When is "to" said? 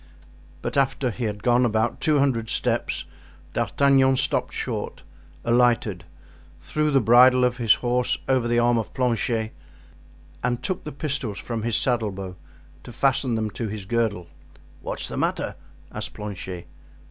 12.81-12.91, 13.51-13.67